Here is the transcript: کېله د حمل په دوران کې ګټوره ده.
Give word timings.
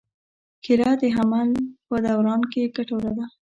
کېله 0.63 0.91
د 1.01 1.03
حمل 1.15 1.49
په 1.87 1.95
دوران 2.05 2.41
کې 2.51 2.61
ګټوره 2.75 3.11
ده. 3.17 3.25